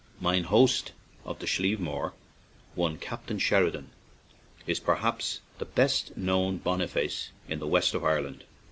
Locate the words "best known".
5.65-6.57